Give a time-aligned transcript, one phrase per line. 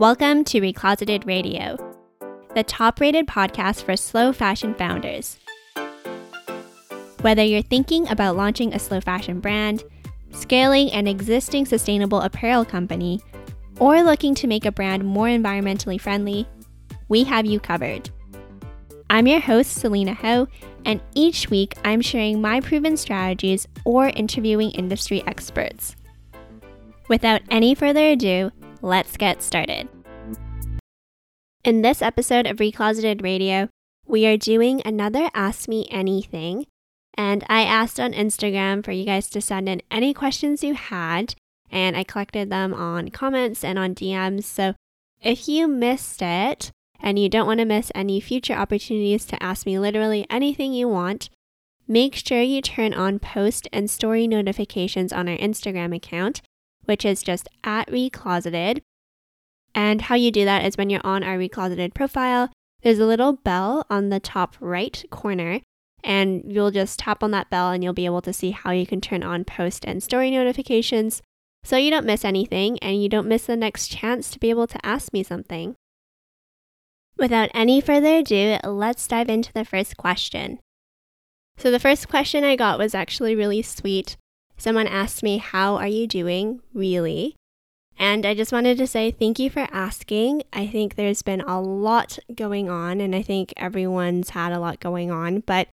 [0.00, 1.76] Welcome to Recloseted Radio,
[2.56, 5.38] the top rated podcast for slow fashion founders.
[7.20, 9.84] Whether you're thinking about launching a slow fashion brand,
[10.32, 13.20] scaling an existing sustainable apparel company,
[13.78, 16.48] or looking to make a brand more environmentally friendly,
[17.08, 18.10] we have you covered.
[19.10, 20.48] I'm your host, Selena Ho,
[20.84, 25.94] and each week I'm sharing my proven strategies or interviewing industry experts.
[27.08, 28.50] Without any further ado,
[28.84, 29.88] let's get started.
[31.64, 33.70] In this episode of Recloseted Radio,
[34.06, 36.66] we are doing another Ask Me Anything.
[37.16, 41.34] And I asked on Instagram for you guys to send in any questions you had,
[41.70, 44.44] and I collected them on comments and on DMs.
[44.44, 44.74] So
[45.22, 49.64] if you missed it, and you don't want to miss any future opportunities to ask
[49.64, 51.30] me literally anything you want,
[51.88, 56.42] make sure you turn on post and story notifications on our Instagram account,
[56.86, 58.80] which is just at recloseted.
[59.74, 62.50] And how you do that is when you're on our recloseted profile,
[62.82, 65.60] there's a little bell on the top right corner,
[66.02, 68.86] and you'll just tap on that bell and you'll be able to see how you
[68.86, 71.22] can turn on post and story notifications
[71.64, 74.66] so you don't miss anything and you don't miss the next chance to be able
[74.66, 75.74] to ask me something.
[77.16, 80.58] Without any further ado, let's dive into the first question.
[81.56, 84.16] So, the first question I got was actually really sweet.
[84.56, 87.36] Someone asked me, How are you doing, really?
[87.98, 90.42] And I just wanted to say thank you for asking.
[90.52, 94.80] I think there's been a lot going on, and I think everyone's had a lot
[94.80, 95.68] going on, but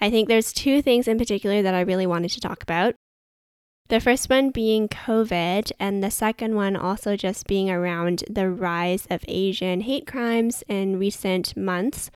[0.00, 2.94] I think there's two things in particular that I really wanted to talk about.
[3.88, 9.06] The first one being COVID, and the second one also just being around the rise
[9.10, 12.10] of Asian hate crimes in recent months.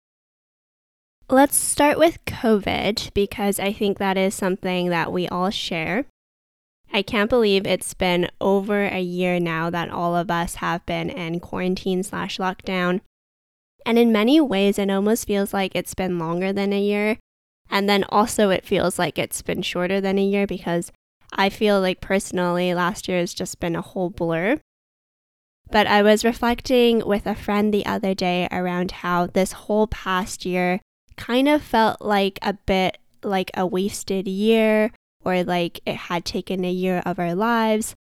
[1.31, 6.07] Let's start with COVID because I think that is something that we all share.
[6.91, 11.11] I can't believe it's been over a year now that all of us have been
[11.11, 13.03] in quarantine slash lockdown.
[13.85, 17.19] And in many ways, it almost feels like it's been longer than a year.
[17.69, 20.91] And then also, it feels like it's been shorter than a year because
[21.35, 24.63] I feel like personally last year has just been a whole blur.
[25.71, 30.47] But I was reflecting with a friend the other day around how this whole past
[30.47, 30.81] year
[31.19, 34.93] kind of felt like a bit like a wasted year
[35.25, 37.95] or like it had taken a year of our lives.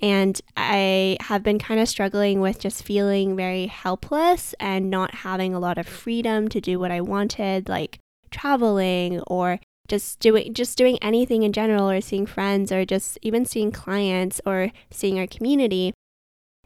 [0.00, 5.54] And I have been kind of struggling with just feeling very helpless and not having
[5.54, 8.00] a lot of freedom to do what I wanted, like
[8.32, 13.44] traveling or just doing just doing anything in general or seeing friends or just even
[13.44, 15.92] seeing clients or seeing our community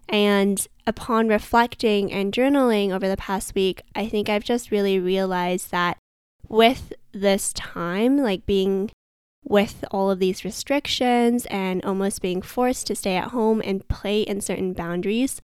[0.08, 5.70] and upon reflecting and journaling over the past week i think i've just really realized
[5.70, 5.98] that
[6.48, 8.90] with this time like being
[9.44, 14.22] with all of these restrictions and almost being forced to stay at home and play
[14.22, 15.40] in certain boundaries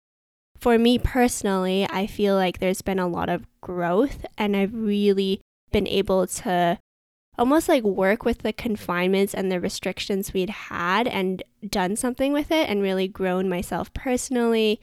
[0.58, 5.40] for me personally i feel like there's been a lot of growth and i've really
[5.70, 6.78] been able to
[7.38, 12.50] almost like work with the confinements and the restrictions we'd had and done something with
[12.50, 14.80] it and really grown myself personally,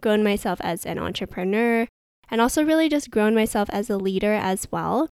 [0.00, 1.86] grown myself as an entrepreneur,
[2.30, 5.08] and also really just grown myself as a leader as well.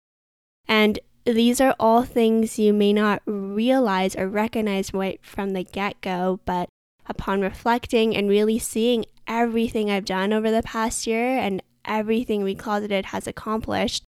[0.67, 5.99] And these are all things you may not realize or recognize right from the get
[6.01, 6.69] go, but
[7.07, 13.05] upon reflecting and really seeing everything I've done over the past year and everything Recloseted
[13.05, 14.03] has accomplished,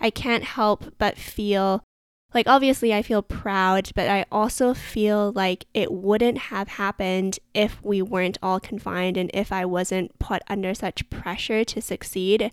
[0.00, 1.82] I can't help but feel
[2.32, 7.82] like obviously I feel proud, but I also feel like it wouldn't have happened if
[7.82, 12.52] we weren't all confined and if I wasn't put under such pressure to succeed.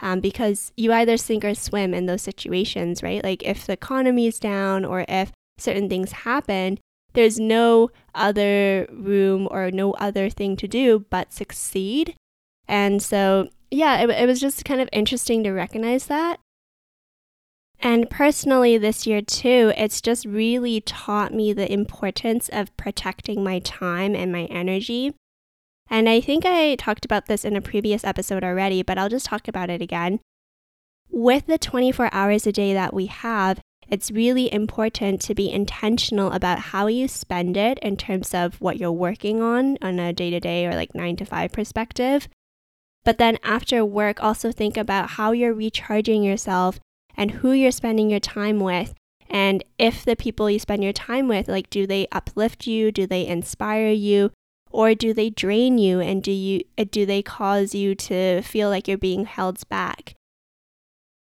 [0.00, 3.22] Um, because you either sink or swim in those situations, right?
[3.22, 6.78] Like if the economy is down or if certain things happen,
[7.14, 12.14] there's no other room or no other thing to do but succeed.
[12.68, 16.38] And so, yeah, it, it was just kind of interesting to recognize that.
[17.80, 23.60] And personally, this year too, it's just really taught me the importance of protecting my
[23.60, 25.14] time and my energy.
[25.88, 29.26] And I think I talked about this in a previous episode already, but I'll just
[29.26, 30.20] talk about it again.
[31.08, 36.32] With the 24 hours a day that we have, it's really important to be intentional
[36.32, 40.28] about how you spend it in terms of what you're working on on a day
[40.30, 42.28] to day or like nine to five perspective.
[43.04, 46.78] But then after work, also think about how you're recharging yourself
[47.18, 48.94] and who you're spending your time with.
[49.28, 52.90] And if the people you spend your time with like do they uplift you?
[52.90, 54.30] Do they inspire you?
[54.70, 56.00] Or do they drain you?
[56.00, 60.14] And do you uh, do they cause you to feel like you're being held back?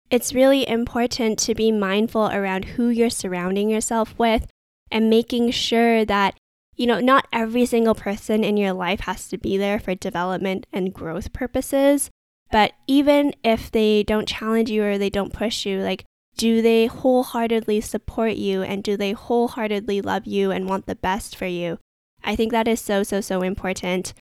[0.10, 4.48] It's really important to be mindful around who you're surrounding yourself with
[4.90, 6.36] and making sure that
[6.78, 10.66] you know, not every single person in your life has to be there for development
[10.74, 12.10] and growth purposes.
[12.52, 16.04] But even if they don't challenge you or they don't push you, like,
[16.38, 21.36] do they wholeheartedly support you and do they wholeheartedly love you and want the best
[21.36, 21.78] for you?
[22.24, 24.14] I think that is so, so, so important.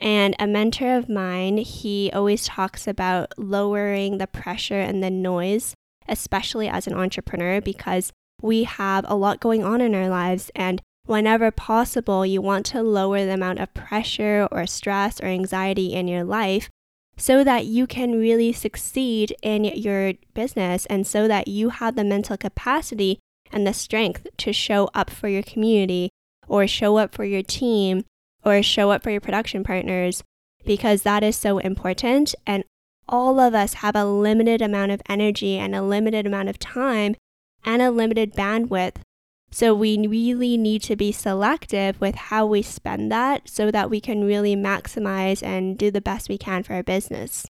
[0.00, 5.74] And a mentor of mine, he always talks about lowering the pressure and the noise,
[6.08, 10.50] especially as an entrepreneur, because we have a lot going on in our lives.
[10.54, 15.92] And whenever possible, you want to lower the amount of pressure or stress or anxiety
[15.94, 16.68] in your life
[17.16, 22.04] so that you can really succeed in your business and so that you have the
[22.04, 23.18] mental capacity
[23.52, 26.10] and the strength to show up for your community
[26.48, 28.04] or show up for your team
[28.44, 30.22] or show up for your production partners
[30.64, 32.34] because that is so important.
[32.46, 32.64] And
[33.08, 37.16] all of us have a limited amount of energy and a limited amount of time
[37.64, 38.96] and a limited bandwidth
[39.54, 44.00] so we really need to be selective with how we spend that so that we
[44.00, 47.46] can really maximize and do the best we can for our business.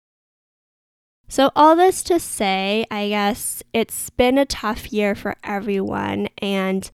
[1.27, 6.27] So, all this to say, I guess it's been a tough year for everyone.
[6.39, 6.89] And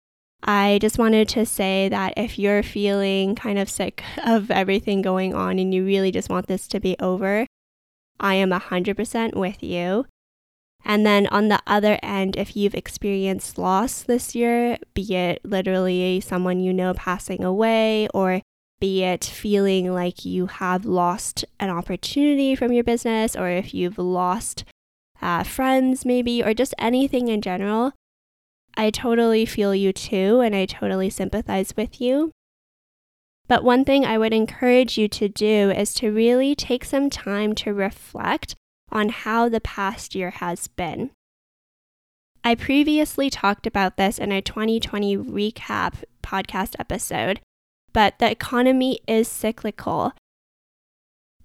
[0.42, 5.34] I just wanted to say that if you're feeling kind of sick of everything going
[5.34, 7.46] on and you really just want this to be over,
[8.18, 10.06] I am 100% with you.
[10.84, 16.20] And then on the other end, if you've experienced loss this year, be it literally
[16.20, 18.42] someone you know passing away, or
[18.80, 23.98] be it feeling like you have lost an opportunity from your business, or if you've
[23.98, 24.64] lost
[25.22, 27.92] uh, friends, maybe, or just anything in general,
[28.76, 32.30] I totally feel you too, and I totally sympathize with you.
[33.46, 37.54] But one thing I would encourage you to do is to really take some time
[37.56, 38.54] to reflect
[38.94, 41.10] on how the past year has been.
[42.44, 47.40] I previously talked about this in a 2020 recap podcast episode,
[47.92, 50.12] but the economy is cyclical.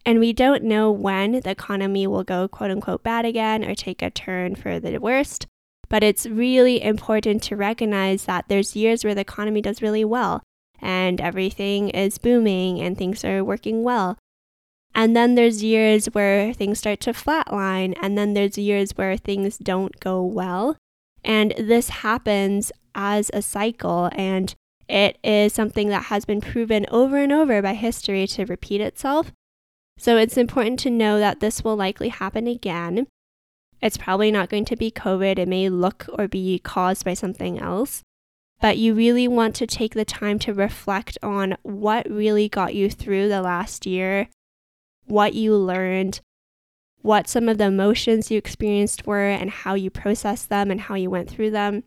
[0.05, 4.01] And we don't know when the economy will go quote unquote bad again or take
[4.01, 5.47] a turn for the worst.
[5.89, 10.43] But it's really important to recognize that there's years where the economy does really well
[10.81, 14.17] and everything is booming and things are working well.
[14.93, 19.57] And then there's years where things start to flatline, and then there's years where things
[19.57, 20.75] don't go well.
[21.23, 24.53] And this happens as a cycle, and
[24.87, 29.31] it is something that has been proven over and over by history to repeat itself.
[29.97, 33.07] So it's important to know that this will likely happen again.
[33.81, 37.59] It's probably not going to be COVID, it may look or be caused by something
[37.59, 38.01] else.
[38.59, 42.89] But you really want to take the time to reflect on what really got you
[42.89, 44.27] through the last year
[45.09, 46.21] what you learned,
[47.01, 50.95] what some of the emotions you experienced were, and how you processed them and how
[50.95, 51.83] you went through them.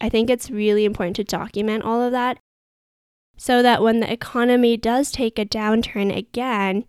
[0.00, 2.38] I think it's really important to document all of that
[3.36, 6.84] so that when the economy does take a downturn again,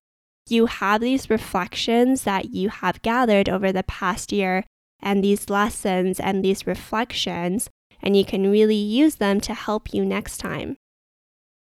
[0.48, 4.64] you have these reflections that you have gathered over the past year
[5.02, 7.70] and these lessons and these reflections,
[8.02, 10.78] and you can really use them to help you next time.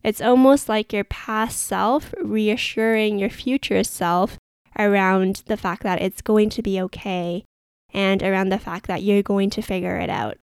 [0.07, 4.39] It's almost like your past self reassuring your future self
[4.79, 7.45] around the fact that it's going to be okay
[7.93, 10.39] and around the fact that you're going to figure it out.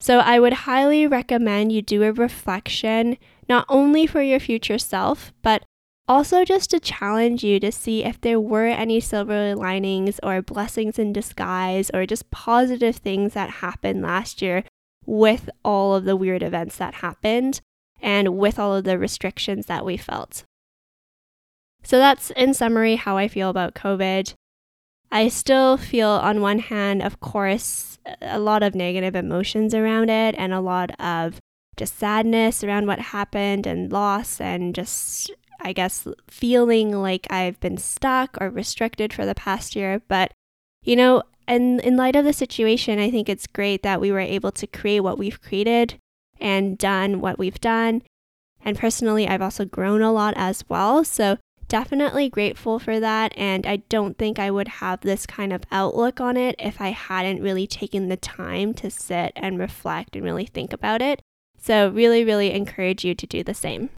[0.00, 3.18] So, I would highly recommend you do a reflection,
[3.48, 5.62] not only for your future self, but
[6.08, 10.98] also just to challenge you to see if there were any silver linings or blessings
[10.98, 14.64] in disguise or just positive things that happened last year
[15.06, 17.60] with all of the weird events that happened
[18.00, 20.44] and with all of the restrictions that we felt.
[21.82, 24.34] So that's in summary how I feel about COVID.
[25.10, 30.34] I still feel, on one hand, of course, a lot of negative emotions around it
[30.38, 31.38] and a lot of
[31.76, 35.30] just sadness around what happened and loss and just,
[35.60, 40.02] I guess, feeling like I've been stuck or restricted for the past year.
[40.06, 40.32] But,
[40.82, 44.20] you know, in, in light of the situation, I think it's great that we were
[44.20, 45.98] able to create what we've created
[46.40, 48.02] and done what we've done.
[48.64, 51.04] And personally, I've also grown a lot as well.
[51.04, 53.32] So, definitely grateful for that.
[53.36, 56.88] And I don't think I would have this kind of outlook on it if I
[56.88, 61.22] hadn't really taken the time to sit and reflect and really think about it.
[61.58, 63.90] So, really, really encourage you to do the same.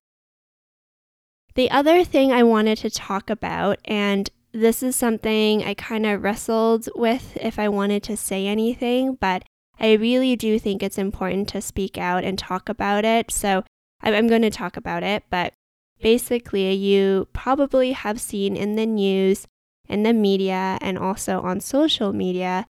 [1.54, 6.22] The other thing I wanted to talk about, and this is something I kind of
[6.22, 9.44] wrestled with if I wanted to say anything, but
[9.82, 13.30] I really do think it's important to speak out and talk about it.
[13.32, 13.64] So
[14.00, 15.52] I'm going to talk about it, but
[16.00, 19.46] basically, you probably have seen in the news,
[19.88, 22.66] in the media, and also on social media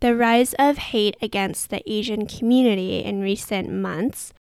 [0.00, 4.32] the rise of hate against the Asian community in recent months.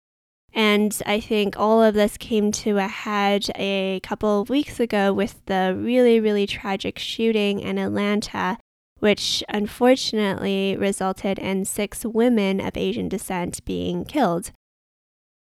[0.52, 5.12] And I think all of this came to a head a couple of weeks ago
[5.12, 8.58] with the really, really tragic shooting in Atlanta,
[9.04, 14.50] which unfortunately resulted in six women of Asian descent being killed.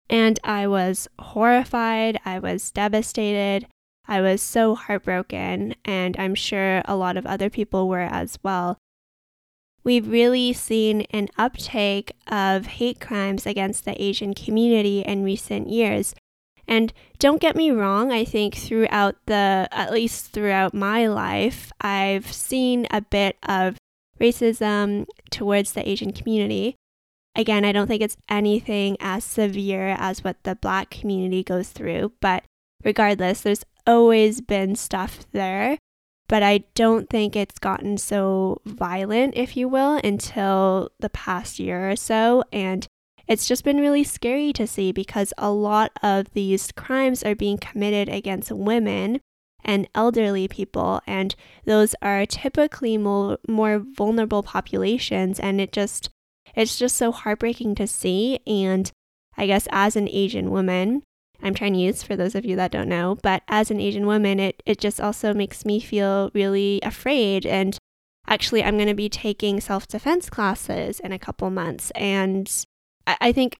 [0.09, 3.67] And I was horrified, I was devastated,
[4.07, 8.77] I was so heartbroken, and I'm sure a lot of other people were as well
[9.83, 16.13] we've really seen an uptake of hate crimes against the Asian community in recent years.
[16.71, 22.31] And don't get me wrong, I think throughout the, at least throughout my life, I've
[22.31, 23.75] seen a bit of
[24.21, 26.75] racism towards the Asian community.
[27.35, 32.13] Again, I don't think it's anything as severe as what the black community goes through,
[32.21, 32.45] but
[32.85, 35.77] regardless, there's always been stuff there
[36.31, 41.91] but I don't think it's gotten so violent, if you will, until the past year
[41.91, 42.45] or so.
[42.53, 42.87] And
[43.31, 47.57] it's just been really scary to see because a lot of these crimes are being
[47.57, 49.21] committed against women
[49.63, 51.33] and elderly people, and
[51.63, 55.39] those are typically more, more vulnerable populations.
[55.39, 56.09] And it just,
[56.55, 58.39] it's just so heartbreaking to see.
[58.45, 58.91] And
[59.37, 61.01] I guess as an Asian woman,
[61.41, 64.61] I'm Chinese for those of you that don't know, but as an Asian woman, it,
[64.65, 67.45] it just also makes me feel really afraid.
[67.45, 67.77] And
[68.27, 71.91] actually, I'm going to be taking self defense classes in a couple months.
[71.91, 72.51] And
[73.11, 73.57] I, I think,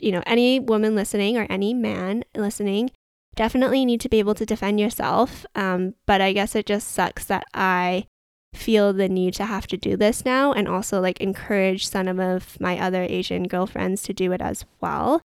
[0.00, 2.90] you know, any woman listening or any man listening
[3.34, 5.44] definitely need to be able to defend yourself.
[5.54, 8.06] Um, but I guess it just sucks that I
[8.54, 12.58] feel the need to have to do this now and also like encourage some of
[12.60, 15.20] my other Asian girlfriends to do it as well.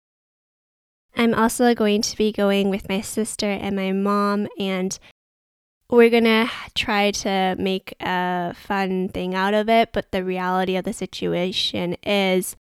[1.16, 4.96] I'm also going to be going with my sister and my mom, and
[5.90, 9.92] we're gonna try to make a fun thing out of it.
[9.92, 12.54] But the reality of the situation is,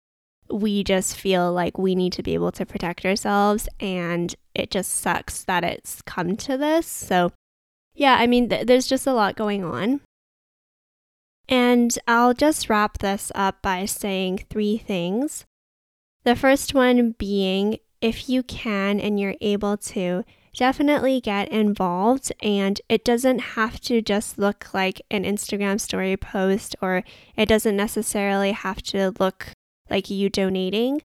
[0.51, 4.93] we just feel like we need to be able to protect ourselves, and it just
[4.93, 6.87] sucks that it's come to this.
[6.87, 7.31] So,
[7.93, 10.01] yeah, I mean, th- there's just a lot going on.
[11.49, 15.45] And I'll just wrap this up by saying three things.
[16.23, 20.23] The first one being if you can and you're able to,
[20.55, 22.31] definitely get involved.
[22.41, 27.03] And it doesn't have to just look like an Instagram story post, or
[27.35, 29.49] it doesn't necessarily have to look
[29.89, 31.01] like you donating.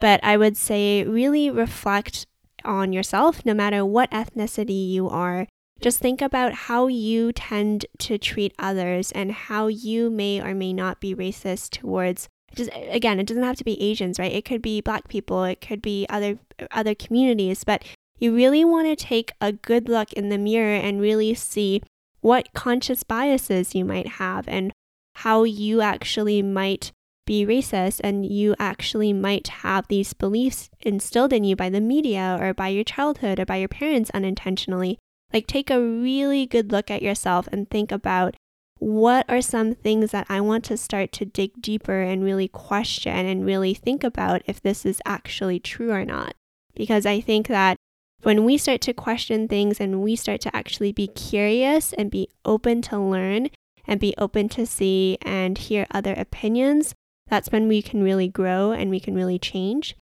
[0.00, 2.26] But I would say really reflect
[2.64, 5.46] on yourself, no matter what ethnicity you are.
[5.80, 10.72] Just think about how you tend to treat others and how you may or may
[10.72, 14.62] not be racist towards just again it doesn't have to be asians right it could
[14.62, 16.38] be black people it could be other
[16.70, 17.82] other communities but
[18.18, 21.82] you really want to take a good look in the mirror and really see
[22.20, 24.72] what conscious biases you might have and
[25.16, 26.92] how you actually might
[27.24, 32.36] be racist and you actually might have these beliefs instilled in you by the media
[32.40, 34.98] or by your childhood or by your parents unintentionally.
[35.32, 38.36] Like, take a really good look at yourself and think about
[38.78, 43.26] what are some things that I want to start to dig deeper and really question
[43.26, 46.34] and really think about if this is actually true or not?
[46.74, 47.76] Because I think that
[48.22, 52.28] when we start to question things and we start to actually be curious and be
[52.44, 53.50] open to learn
[53.86, 56.94] and be open to see and hear other opinions,
[57.32, 59.96] that's when we can really grow and we can really change.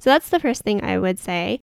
[0.00, 1.60] So that's the first thing I would say.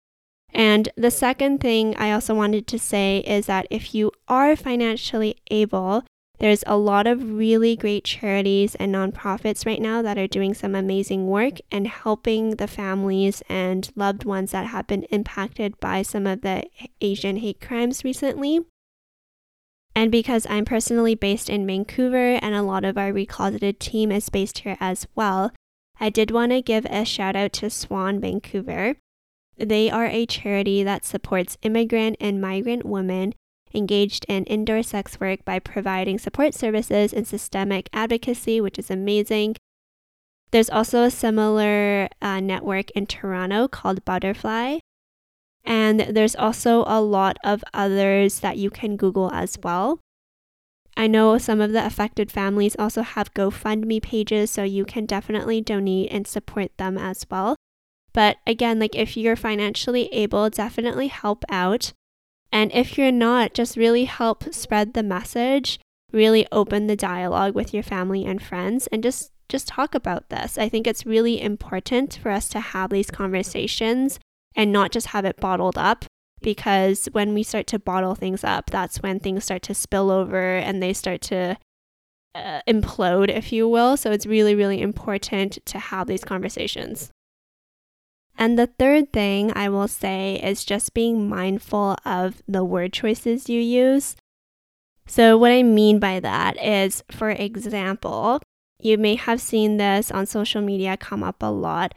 [0.54, 5.36] And the second thing I also wanted to say is that if you are financially
[5.52, 6.06] able,
[6.40, 10.76] there's a lot of really great charities and nonprofits right now that are doing some
[10.76, 16.26] amazing work and helping the families and loved ones that have been impacted by some
[16.26, 16.64] of the
[17.02, 18.62] Asian hate crimes recently.
[19.96, 24.30] And because I'm personally based in Vancouver and a lot of our recloseted team is
[24.30, 25.52] based here as well,
[26.00, 28.96] I did want to give a shout out to Swan Vancouver.
[29.58, 33.34] They are a charity that supports immigrant and migrant women
[33.74, 39.56] engaged in indoor sex work by providing support services and systemic advocacy, which is amazing.
[40.52, 44.80] There's also a similar uh, network in Toronto called Butterfly.
[45.64, 50.00] And there's also a lot of others that you can Google as well.
[50.98, 55.62] I know some of the affected families also have GoFundMe pages, so you can definitely
[55.62, 57.56] donate and support them as well.
[58.14, 61.94] But again, like if you're financially able, definitely help out.
[62.52, 65.80] And if you're not, just really help spread the message,
[66.12, 70.58] really open the dialogue with your family and friends and just just talk about this.
[70.58, 74.18] I think it's really important for us to have these conversations
[74.56, 76.06] and not just have it bottled up
[76.42, 80.58] because when we start to bottle things up, that's when things start to spill over
[80.58, 81.58] and they start to
[82.34, 83.96] uh, implode, if you will.
[83.98, 87.12] So it's really, really important to have these conversations.
[88.38, 93.50] And the third thing I will say is just being mindful of the word choices
[93.50, 94.16] you use.
[95.06, 98.42] So, what I mean by that is, for example,
[98.80, 101.94] you may have seen this on social media come up a lot,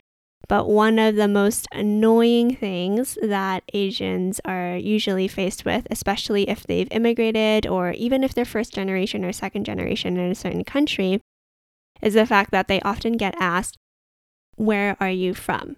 [0.47, 6.63] but one of the most annoying things that Asians are usually faced with, especially if
[6.63, 11.21] they've immigrated or even if they're first generation or second generation in a certain country,
[12.01, 13.77] is the fact that they often get asked,
[14.55, 15.77] Where are you from?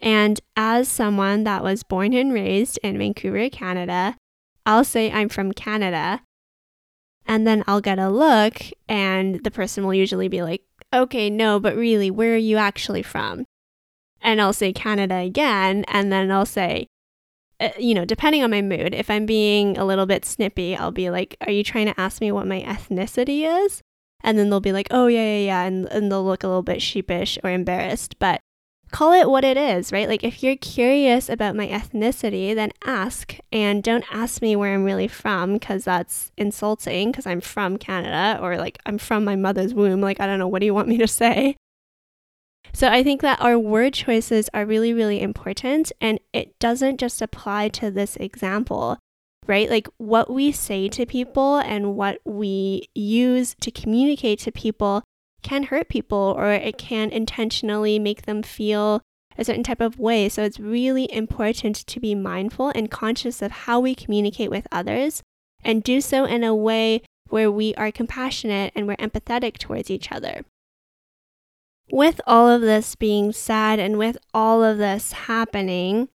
[0.00, 4.16] And as someone that was born and raised in Vancouver, Canada,
[4.64, 6.22] I'll say I'm from Canada.
[7.26, 10.62] And then I'll get a look, and the person will usually be like,
[10.92, 13.44] okay, no, but really, where are you actually from?
[14.20, 16.86] And I'll say Canada again, and then I'll say,
[17.58, 20.90] uh, you know, depending on my mood, if I'm being a little bit snippy, I'll
[20.90, 23.82] be like, are you trying to ask me what my ethnicity is?
[24.22, 25.62] And then they'll be like, oh, yeah, yeah, yeah.
[25.64, 28.18] And, and they'll look a little bit sheepish or embarrassed.
[28.18, 28.40] But
[28.90, 30.08] call it what it is, right?
[30.08, 34.84] Like if you're curious about my ethnicity, then ask and don't ask me where I'm
[34.84, 39.74] really from because that's insulting because I'm from Canada or like I'm from my mother's
[39.74, 40.00] womb.
[40.00, 41.56] Like, I don't know, what do you want me to say?
[42.72, 47.20] So I think that our word choices are really, really important and it doesn't just
[47.20, 48.98] apply to this example.
[49.46, 49.68] Right?
[49.68, 55.02] Like what we say to people and what we use to communicate to people
[55.42, 59.02] can hurt people or it can intentionally make them feel
[59.38, 60.28] a certain type of way.
[60.28, 65.22] So it's really important to be mindful and conscious of how we communicate with others
[65.64, 70.12] and do so in a way where we are compassionate and we're empathetic towards each
[70.12, 70.44] other.
[71.92, 76.08] With all of this being said and with all of this happening,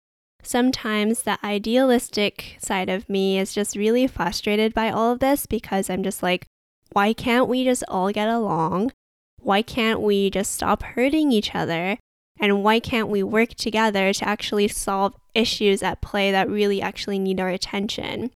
[0.43, 5.89] sometimes the idealistic side of me is just really frustrated by all of this because
[5.89, 6.45] I'm just like,
[6.91, 8.91] why can't we just all get along?
[9.39, 11.97] Why can't we just stop hurting each other?
[12.39, 17.17] And why can't we work together to actually solve issues at play that really actually
[17.17, 18.31] need our attention?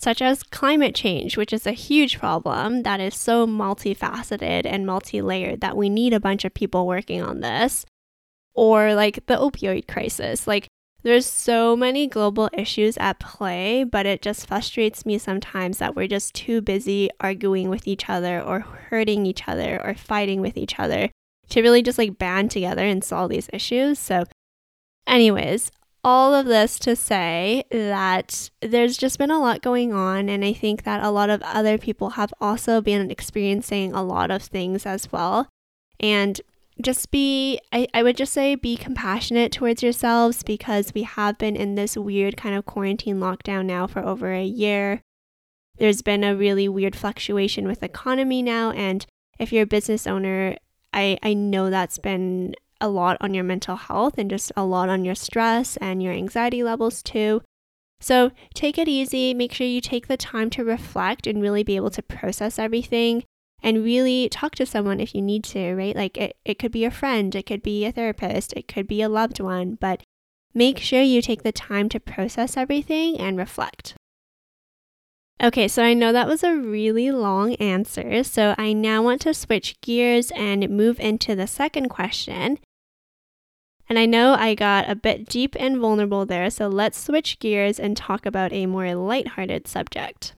[0.00, 5.20] Such as climate change, which is a huge problem that is so multifaceted and multi
[5.20, 7.84] layered that we need a bunch of people working on this.
[8.54, 10.46] Or like the opioid crisis.
[10.46, 10.68] Like,
[11.02, 16.08] there's so many global issues at play, but it just frustrates me sometimes that we're
[16.08, 20.78] just too busy arguing with each other or hurting each other or fighting with each
[20.78, 21.10] other
[21.50, 23.98] to really just like band together and solve these issues.
[23.98, 24.24] So,
[25.06, 25.70] anyways,
[26.02, 30.52] all of this to say that there's just been a lot going on, and I
[30.52, 34.86] think that a lot of other people have also been experiencing a lot of things
[34.86, 35.48] as well.
[35.98, 36.40] And
[36.80, 41.56] just be, I, I would just say, be compassionate towards yourselves because we have been
[41.56, 45.02] in this weird kind of quarantine lockdown now for over a year.
[45.76, 49.04] There's been a really weird fluctuation with economy now, and
[49.38, 50.56] if you're a business owner,
[50.92, 54.88] I, I know that's been a lot on your mental health and just a lot
[54.88, 57.42] on your stress and your anxiety levels too.
[58.00, 61.76] So take it easy, make sure you take the time to reflect and really be
[61.76, 63.24] able to process everything
[63.62, 65.94] and really talk to someone if you need to, right?
[65.94, 69.02] Like it, it could be a friend, it could be a therapist, it could be
[69.02, 70.02] a loved one, but
[70.54, 73.94] make sure you take the time to process everything and reflect.
[75.42, 79.32] Okay, so I know that was a really long answer, so I now want to
[79.32, 82.58] switch gears and move into the second question.
[83.90, 87.80] And I know I got a bit deep and vulnerable there, so let's switch gears
[87.80, 90.32] and talk about a more lighthearted subject.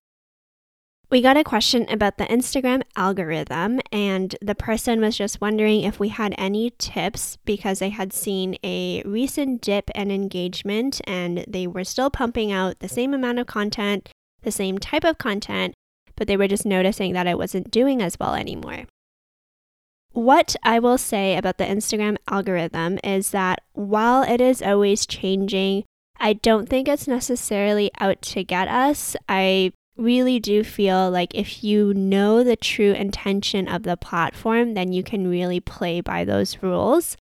[1.11, 5.99] We got a question about the Instagram algorithm, and the person was just wondering if
[5.99, 11.67] we had any tips because they had seen a recent dip in engagement and they
[11.67, 14.09] were still pumping out the same amount of content,
[14.41, 15.75] the same type of content,
[16.15, 18.85] but they were just noticing that it wasn't doing as well anymore.
[20.13, 25.85] What I will say about the Instagram algorithm is that while it is always changing,
[26.19, 29.15] I don't think it's necessarily out to get us.
[29.27, 34.93] I really do feel like if you know the true intention of the platform, then
[34.93, 37.17] you can really play by those rules.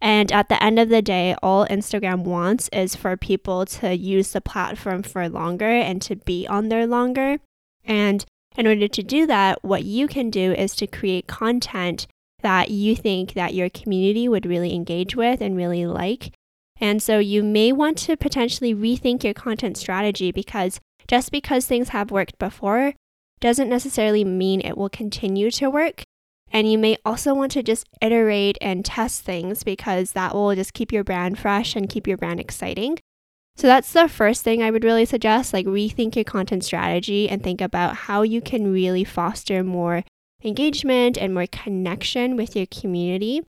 [0.00, 4.32] And at the end of the day, all Instagram wants is for people to use
[4.32, 7.38] the platform for longer and to be on there longer.
[7.84, 8.24] And
[8.58, 12.08] in order to do that, what you can do is to create content
[12.42, 16.34] that you think that your community would really engage with and really like.
[16.80, 21.90] And so you may want to potentially rethink your content strategy because just because things
[21.90, 22.94] have worked before
[23.40, 26.02] doesn't necessarily mean it will continue to work.
[26.50, 30.74] And you may also want to just iterate and test things because that will just
[30.74, 32.98] keep your brand fresh and keep your brand exciting.
[33.58, 37.42] So that's the first thing I would really suggest like rethink your content strategy and
[37.42, 40.04] think about how you can really foster more
[40.44, 43.42] engagement and more connection with your community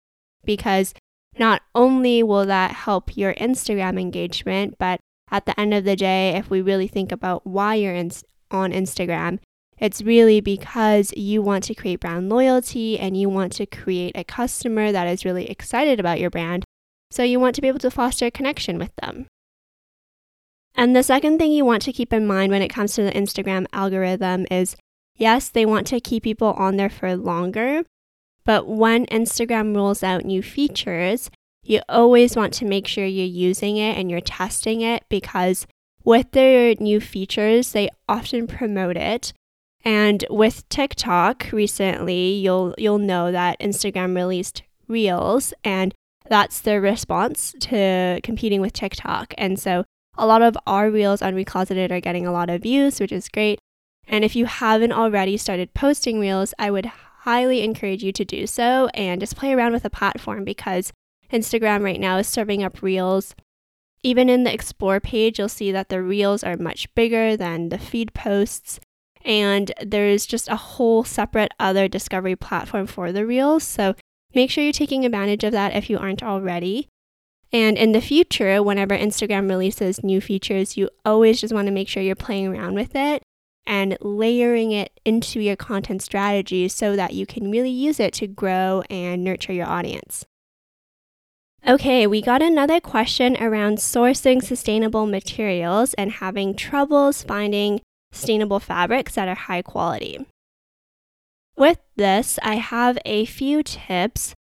[0.44, 0.96] because
[1.38, 6.36] not only will that help your Instagram engagement, but at the end of the day,
[6.36, 8.10] if we really think about why you're in,
[8.50, 9.38] on Instagram,
[9.78, 14.24] it's really because you want to create brand loyalty and you want to create a
[14.24, 16.66] customer that is really excited about your brand.
[17.12, 19.28] So you want to be able to foster a connection with them.
[20.76, 23.12] And the second thing you want to keep in mind when it comes to the
[23.12, 24.76] Instagram algorithm is
[25.16, 27.84] yes, they want to keep people on there for longer,
[28.46, 31.30] but when Instagram rolls out new features,
[31.64, 35.68] you always want to make sure you're using it and you're testing it because
[36.04, 39.34] with their new features, they often promote it.
[39.86, 45.94] And with TikTok recently, you'll you'll know that Instagram released Reels and
[46.28, 49.34] that's their response to competing with TikTok.
[49.38, 49.86] And so
[50.20, 53.30] a lot of our reels on Recloseted are getting a lot of views, which is
[53.30, 53.58] great.
[54.08, 56.88] And if you haven't already started posting reels, I would
[57.22, 60.92] highly encourage you to do so and just play around with the platform because
[61.32, 63.36] Instagram right now is serving up reels.
[64.04, 67.78] Even in the explore page, you'll see that the reels are much bigger than the
[67.78, 68.80] feed posts.
[69.24, 73.64] And there's just a whole separate other discovery platform for the reels.
[73.64, 73.96] So
[74.34, 76.90] make sure you're taking advantage of that if you aren't already.
[77.52, 81.88] And in the future, whenever Instagram releases new features, you always just want to make
[81.88, 83.24] sure you're playing around with it
[83.66, 88.28] and layering it into your content strategy so that you can really use it to
[88.28, 90.26] grow and nurture your audience.
[91.68, 97.82] Okay, we got another question around sourcing sustainable materials and having troubles finding
[98.12, 100.26] sustainable fabrics that are high quality.
[101.58, 104.34] With this, I have a few tips.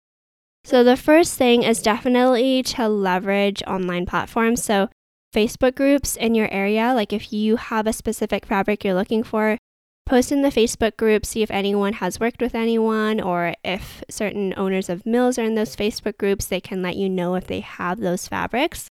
[0.69, 4.63] So, the first thing is definitely to leverage online platforms.
[4.63, 4.87] So,
[5.33, 6.93] Facebook groups in your area.
[6.93, 9.57] Like if you have a specific fabric you're looking for,
[10.05, 14.53] post in the Facebook group, see if anyone has worked with anyone or if certain
[14.57, 17.61] owners of mills are in those Facebook groups, they can let you know if they
[17.61, 18.87] have those fabrics.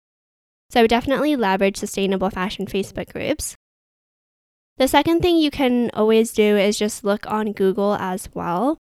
[0.68, 3.54] So definitely leverage sustainable fashion Facebook groups.
[4.76, 8.76] The second thing you can always do is just look on Google as well.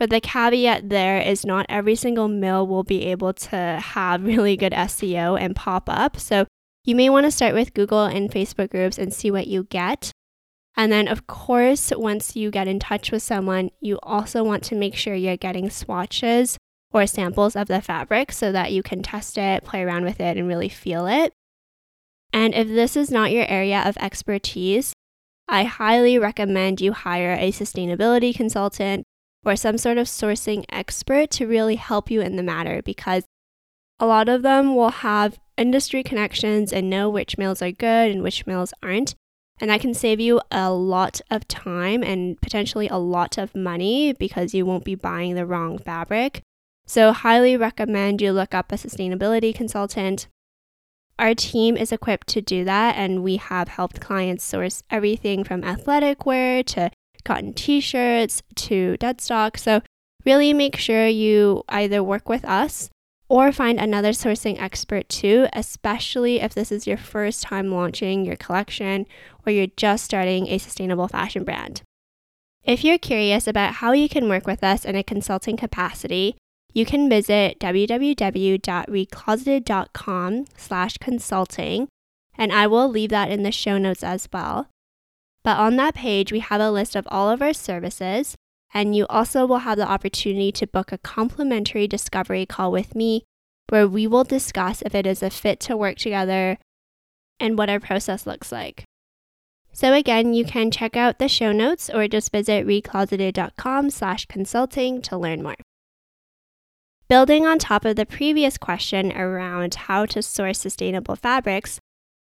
[0.00, 4.56] But the caveat there is not every single mill will be able to have really
[4.56, 6.18] good SEO and pop up.
[6.18, 6.46] So
[6.84, 10.10] you may want to start with Google and Facebook groups and see what you get.
[10.74, 14.74] And then, of course, once you get in touch with someone, you also want to
[14.74, 16.56] make sure you're getting swatches
[16.92, 20.38] or samples of the fabric so that you can test it, play around with it,
[20.38, 21.34] and really feel it.
[22.32, 24.94] And if this is not your area of expertise,
[25.46, 29.04] I highly recommend you hire a sustainability consultant
[29.44, 33.24] or some sort of sourcing expert to really help you in the matter because
[33.98, 38.22] a lot of them will have industry connections and know which mills are good and
[38.22, 39.14] which mills aren't.
[39.60, 44.14] And that can save you a lot of time and potentially a lot of money
[44.14, 46.40] because you won't be buying the wrong fabric.
[46.86, 50.28] So, highly recommend you look up a sustainability consultant.
[51.18, 55.62] Our team is equipped to do that, and we have helped clients source everything from
[55.62, 59.58] athletic wear to cotton t shirts to dead stock.
[59.58, 59.82] So,
[60.24, 62.90] really make sure you either work with us
[63.28, 68.36] or find another sourcing expert too, especially if this is your first time launching your
[68.36, 69.06] collection
[69.46, 71.82] or you're just starting a sustainable fashion brand.
[72.64, 76.36] If you're curious about how you can work with us in a consulting capacity,
[76.72, 81.88] you can visit www.recloseted.com slash consulting,
[82.36, 84.68] and I will leave that in the show notes as well.
[85.42, 88.36] But on that page, we have a list of all of our services,
[88.74, 93.24] and you also will have the opportunity to book a complimentary discovery call with me
[93.68, 96.58] where we will discuss if it is a fit to work together
[97.38, 98.84] and what our process looks like.
[99.72, 105.00] So again, you can check out the show notes or just visit recloseted.com slash consulting
[105.02, 105.54] to learn more.
[107.08, 111.80] Building on top of the previous question around how to source sustainable fabrics,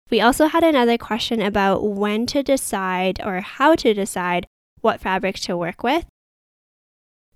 [0.09, 4.47] we also had another question about when to decide or how to decide
[4.81, 6.05] what fabric to work with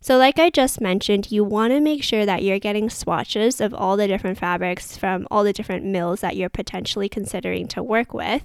[0.01, 3.73] so, like I just mentioned, you want to make sure that you're getting swatches of
[3.73, 8.13] all the different fabrics from all the different mills that you're potentially considering to work
[8.13, 8.43] with.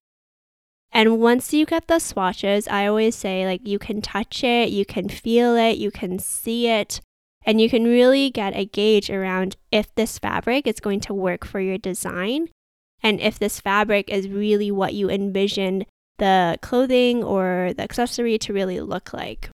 [0.91, 4.85] And once you get the swatches, I always say, like, you can touch it, you
[4.85, 7.01] can feel it, you can see it,
[7.45, 11.45] and you can really get a gauge around if this fabric is going to work
[11.45, 12.49] for your design
[13.05, 15.85] and if this fabric is really what you envisioned
[16.19, 19.51] the clothing or the accessory to really look like.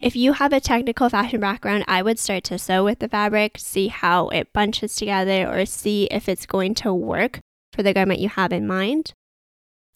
[0.00, 3.58] If you have a technical fashion background, I would start to sew with the fabric,
[3.58, 7.40] see how it bunches together, or see if it's going to work
[7.72, 9.12] for the garment you have in mind.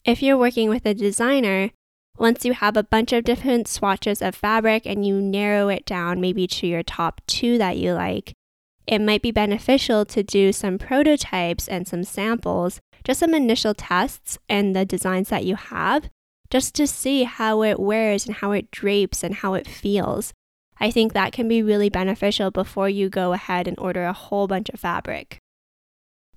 [0.05, 1.71] If you're working with a designer,
[2.17, 6.21] once you have a bunch of different swatches of fabric and you narrow it down
[6.21, 8.31] maybe to your top two that you like,
[8.87, 14.37] it might be beneficial to do some prototypes and some samples, just some initial tests
[14.47, 16.09] and the designs that you have,
[16.49, 20.33] just to see how it wears and how it drapes and how it feels.
[20.79, 24.47] I think that can be really beneficial before you go ahead and order a whole
[24.47, 25.39] bunch of fabric.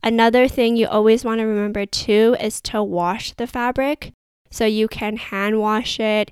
[0.02, 4.12] Another thing you always want to remember too is to wash the fabric
[4.50, 6.30] so you can hand wash it.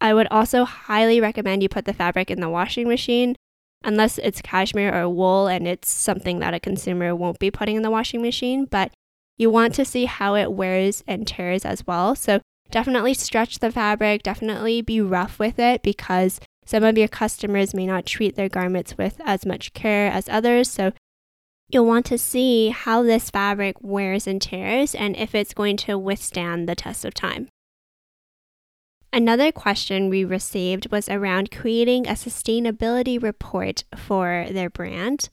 [0.00, 3.36] I would also highly recommend you put the fabric in the washing machine
[3.84, 7.82] unless it's cashmere or wool and it's something that a consumer won't be putting in
[7.82, 8.92] the washing machine, but
[9.38, 12.14] you want to see how it wears and tears as well.
[12.14, 12.40] So
[12.70, 17.86] definitely stretch the fabric, definitely be rough with it because some of your customers may
[17.86, 20.70] not treat their garments with as much care as others.
[20.70, 20.92] So
[21.68, 25.98] you'll want to see how this fabric wears and tears and if it's going to
[25.98, 27.48] withstand the test of time.
[29.14, 35.28] Another question we received was around creating a sustainability report for their brand.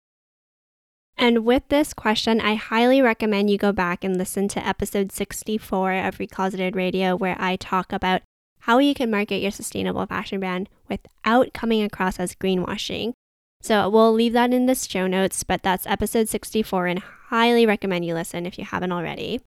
[1.17, 5.93] And with this question, I highly recommend you go back and listen to episode 64
[5.93, 8.21] of Recloseted Radio, where I talk about
[8.63, 13.13] how you can market your sustainable fashion brand without coming across as greenwashing.
[13.61, 18.05] So we'll leave that in the show notes, but that's episode 64 and highly recommend
[18.05, 19.39] you listen if you haven't already.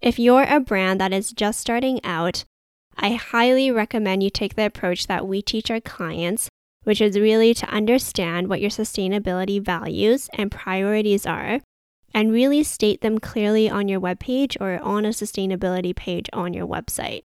[0.00, 2.44] If you're a brand that is just starting out,
[2.98, 6.48] I highly recommend you take the approach that we teach our clients,
[6.84, 11.60] which is really to understand what your sustainability values and priorities are
[12.14, 16.66] and really state them clearly on your webpage or on a sustainability page on your
[16.66, 17.22] website.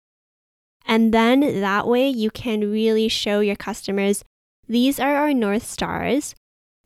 [0.85, 4.23] And then that way you can really show your customers
[4.67, 6.35] these are our North Stars,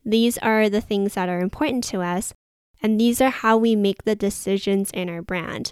[0.05, 2.33] these are the things that are important to us,
[2.81, 5.71] and these are how we make the decisions in our brand.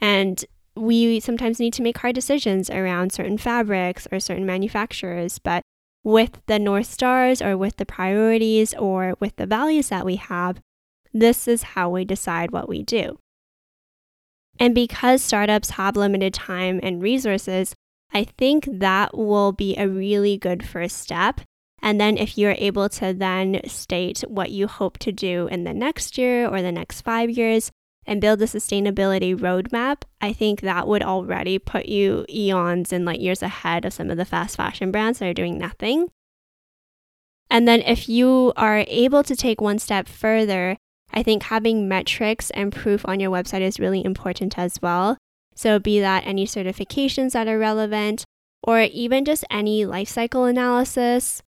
[0.00, 0.44] And
[0.76, 5.62] we sometimes need to make hard decisions around certain fabrics or certain manufacturers, but
[6.02, 10.60] with the North Stars or with the priorities or with the values that we have,
[11.12, 13.18] this is how we decide what we do.
[14.58, 17.74] And because startups have limited time and resources,
[18.12, 21.40] I think that will be a really good first step.
[21.82, 25.74] And then if you're able to then state what you hope to do in the
[25.74, 27.70] next year or the next five years
[28.06, 33.20] and build a sustainability roadmap, I think that would already put you eons and light
[33.20, 36.08] years ahead of some of the fast fashion brands that are doing nothing.
[37.50, 40.76] And then if you are able to take one step further,
[41.12, 45.16] I think having metrics and proof on your website is really important as well.
[45.54, 48.24] So, be that any certifications that are relevant,
[48.62, 51.42] or even just any life cycle analysis.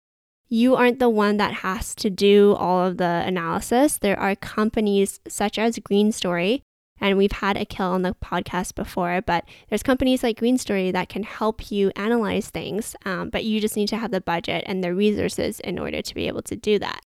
[0.52, 3.96] You aren't the one that has to do all of the analysis.
[3.96, 6.62] There are companies such as Green Story,
[7.00, 11.08] and we've had Akhil on the podcast before, but there's companies like Green Story that
[11.08, 14.84] can help you analyze things, um, but you just need to have the budget and
[14.84, 17.00] the resources in order to be able to do that.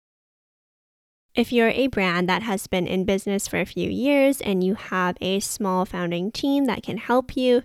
[1.34, 4.74] If you're a brand that has been in business for a few years and you
[4.74, 7.62] have a small founding team that can help you,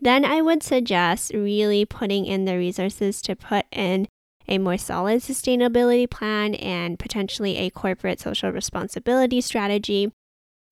[0.00, 4.06] then I would suggest really putting in the resources to put in
[4.48, 10.10] a more solid sustainability plan and potentially a corporate social responsibility strategy.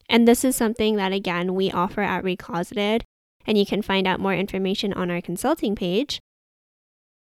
[0.09, 3.03] And this is something that, again, we offer at Recloseted,
[3.45, 6.21] and you can find out more information on our consulting page.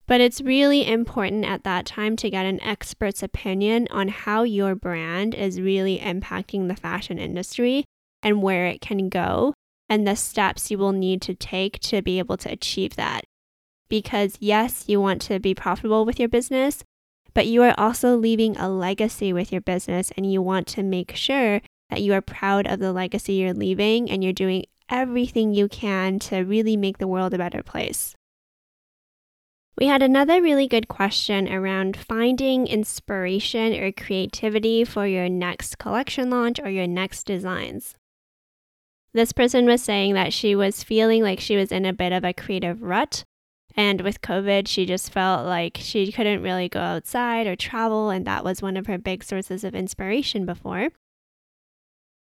[0.07, 4.75] But it's really important at that time to get an expert's opinion on how your
[4.75, 7.85] brand is really impacting the fashion industry
[8.23, 9.55] and where it can go
[9.89, 13.25] and the steps you will need to take to be able to achieve that.
[13.95, 16.83] Because, yes, you want to be profitable with your business,
[17.33, 21.15] but you are also leaving a legacy with your business and you want to make
[21.15, 25.69] sure that you are proud of the legacy you're leaving and you're doing everything you
[25.69, 28.17] can to really make the world a better place.
[29.79, 36.31] We had another really good question around finding inspiration or creativity for your next collection
[36.31, 37.95] launch or your next designs.
[39.13, 42.25] This person was saying that she was feeling like she was in a bit of
[42.25, 43.23] a creative rut.
[43.77, 48.25] And with COVID, she just felt like she couldn't really go outside or travel, and
[48.25, 50.91] that was one of her big sources of inspiration before.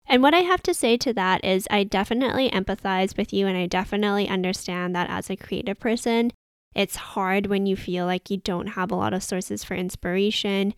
[0.08, 3.56] And what I have to say to that is, I definitely empathize with you, and
[3.56, 6.32] I definitely understand that as a creative person,
[6.74, 10.74] it's hard when you feel like you don't have a lot of sources for inspiration.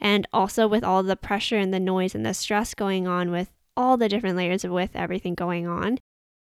[0.00, 3.50] And also with all the pressure and the noise and the stress going on with
[3.76, 5.98] all the different layers of with everything going on,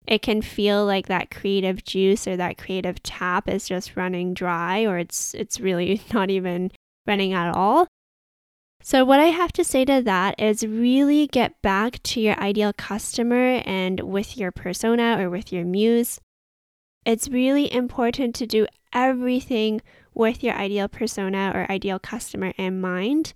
[0.06, 4.84] it can feel like that creative juice or that creative tap is just running dry
[4.84, 6.70] or it's it's really not even
[7.06, 7.86] running at all.
[8.82, 12.72] So what I have to say to that is really get back to your ideal
[12.72, 16.18] customer and with your persona or with your muse.
[17.04, 19.82] It's really important to do everything
[20.14, 23.34] with your ideal persona or ideal customer in mind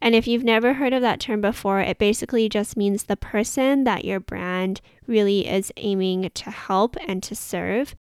[0.00, 3.84] And if you've never heard of that term before, it basically just means the person
[3.84, 7.94] that your brand really is aiming to help and to serve.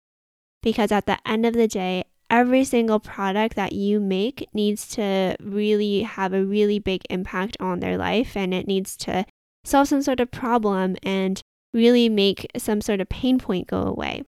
[0.62, 5.36] Because at the end of the day, every single product that you make needs to
[5.40, 9.26] really have a really big impact on their life and it needs to
[9.64, 11.42] solve some sort of problem and
[11.74, 14.24] really make some sort of pain point go away.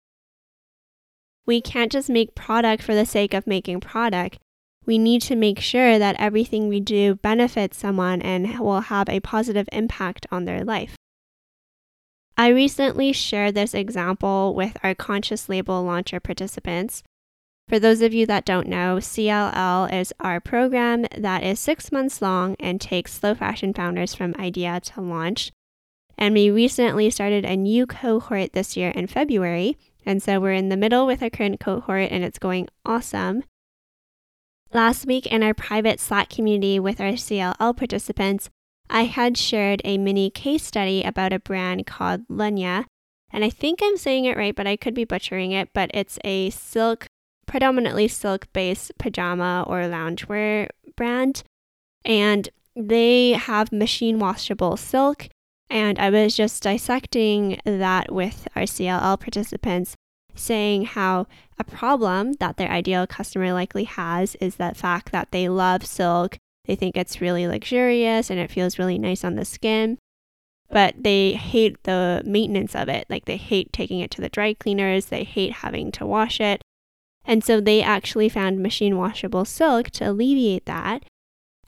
[1.45, 4.39] We can't just make product for the sake of making product.
[4.85, 9.19] We need to make sure that everything we do benefits someone and will have a
[9.19, 10.95] positive impact on their life.
[12.37, 17.01] I recently shared this example with our Conscious Label Launcher participants.
[17.67, 22.21] For those of you that don't know, CLL is our program that is six months
[22.21, 25.51] long and takes slow fashion founders from idea to launch.
[26.17, 29.77] And we recently started a new cohort this year in February.
[30.05, 33.43] And so we're in the middle with our current cohort and it's going awesome.
[34.75, 38.49] Last week in our private Slack community with our CLL participants,
[38.89, 42.83] I had shared a mini case study about a brand called Lunya,
[43.31, 45.69] And I think I'm saying it right, but I could be butchering it.
[45.73, 47.07] But it's a silk,
[47.45, 51.43] predominantly silk based pajama or loungewear brand.
[52.03, 55.29] And they have machine washable silk.
[55.69, 59.95] And I was just dissecting that with our CLL participants
[60.35, 65.49] saying how a problem that their ideal customer likely has is that fact that they
[65.49, 69.97] love silk, they think it's really luxurious and it feels really nice on the skin,
[70.69, 73.05] but they hate the maintenance of it.
[73.09, 76.61] Like they hate taking it to the dry cleaners, they hate having to wash it.
[77.23, 81.03] And so they actually found machine washable silk to alleviate that.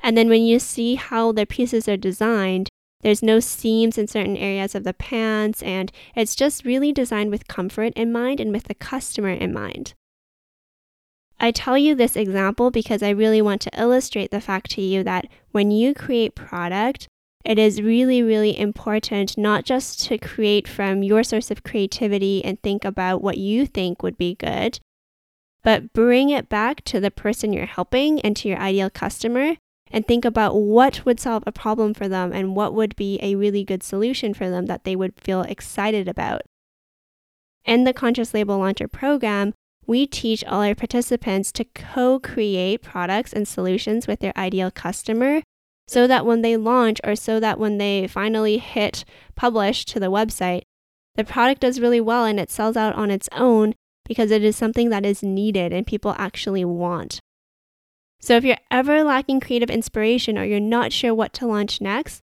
[0.01, 2.69] And then when you see how their pieces are designed,
[3.01, 7.47] there's no seams in certain areas of the pants, and it's just really designed with
[7.47, 9.93] comfort in mind and with the customer in mind.
[11.39, 15.03] I tell you this example because I really want to illustrate the fact to you
[15.03, 17.07] that when you create product,
[17.45, 22.61] it is really, really important not just to create from your source of creativity and
[22.61, 24.79] think about what you think would be good,
[25.63, 29.55] but bring it back to the person you're helping and to your ideal customer
[29.91, 33.35] and think about what would solve a problem for them and what would be a
[33.35, 36.41] really good solution for them that they would feel excited about.
[37.65, 39.53] In the Conscious Label Launcher program,
[39.85, 45.41] we teach all our participants to co create products and solutions with their ideal customer
[45.87, 50.11] so that when they launch or so that when they finally hit publish to the
[50.11, 50.63] website,
[51.15, 53.73] the product does really well and it sells out on its own
[54.05, 57.19] because it is something that is needed and people actually want.
[58.19, 62.21] So if you're ever lacking creative inspiration or you're not sure what to launch next,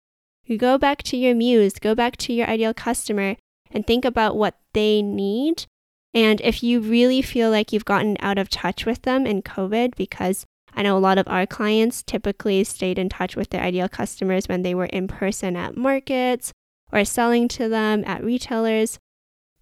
[0.45, 3.36] you go back to your muse, go back to your ideal customer
[3.71, 5.65] and think about what they need.
[6.13, 9.95] And if you really feel like you've gotten out of touch with them in COVID,
[9.95, 13.89] because I know a lot of our clients typically stayed in touch with their ideal
[13.89, 16.54] customers when they were in person at markets
[16.91, 19.00] or selling to them at retailers.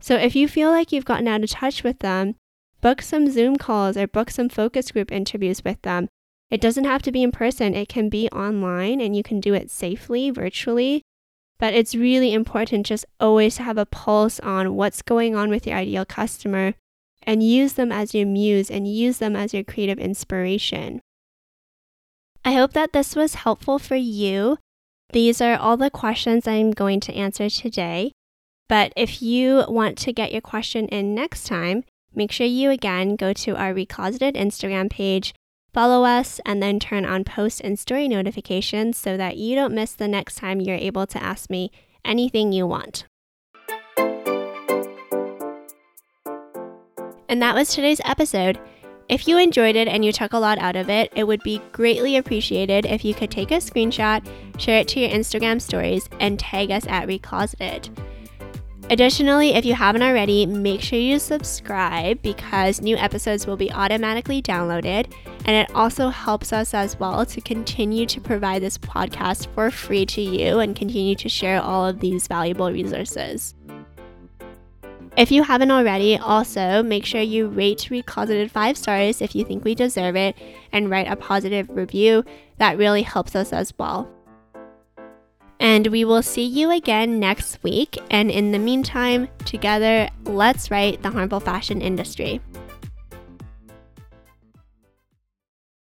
[0.02, 2.36] So if you feel like you've gotten out of touch with them,
[2.82, 6.10] book some Zoom calls or book some focus group interviews with them
[6.56, 9.54] it doesn't have to be in person, it can be online and you can do
[9.54, 11.02] it safely virtually.
[11.60, 15.68] But it's really important just always to have a pulse on what's going on with
[15.68, 16.74] your ideal customer
[17.24, 21.02] and use them as your muse and use them as your creative inspiration.
[22.46, 24.58] I hope that this was helpful for you.
[25.12, 28.14] These are all the questions I'm going to answer today.
[28.70, 33.18] But if you want to get your question in next time, make sure you again
[33.18, 35.34] go to our Recloseted Instagram page
[35.76, 39.92] Follow us and then turn on post and story notifications so that you don't miss
[39.92, 41.70] the next time you're able to ask me
[42.06, 43.04] anything you want.
[47.28, 48.58] And that was today's episode.
[49.10, 51.62] If you enjoyed it and you took a lot out of it, it would be
[51.74, 54.26] greatly appreciated if you could take a screenshot,
[54.58, 57.90] share it to your Instagram stories, and tag us at Recloseted.
[58.92, 64.44] Additionally, if you haven't already, make sure you subscribe because new episodes will be automatically
[64.44, 65.12] downloaded.
[65.46, 70.06] And it also helps us as well to continue to provide this podcast for free
[70.08, 73.56] to you and continue to share all of these valuable resources.
[75.18, 79.64] If you haven't already, also make sure you rate Recloseted five stars if you think
[79.64, 80.38] we deserve it
[80.72, 82.24] and write a positive review.
[82.58, 84.15] That really helps us as well.
[85.60, 87.98] And we will see you again next week.
[88.12, 92.42] And in the meantime, together, let's write the harmful fashion industry.